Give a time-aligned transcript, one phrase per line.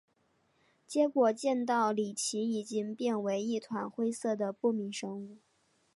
[0.87, 5.37] 结果见到李奇已经变为一团灰色的不明生物。